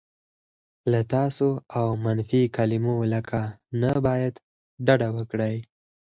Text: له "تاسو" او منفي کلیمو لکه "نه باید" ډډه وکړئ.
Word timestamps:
له 0.91 1.01
"تاسو" 1.13 1.47
او 1.79 1.87
منفي 2.05 2.41
کلیمو 2.55 2.95
لکه 3.13 3.41
"نه 3.81 3.91
باید" 4.05 4.33
ډډه 4.85 5.09
وکړئ. 5.17 5.55